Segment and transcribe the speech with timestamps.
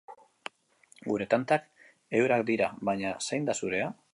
[1.11, 1.69] Gure tantak
[2.21, 3.93] eurak dira, baina zein da zurea?